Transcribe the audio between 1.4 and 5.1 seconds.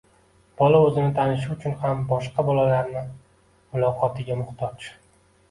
uchun ham boshqa bolalarning muloqotiga mujtoj.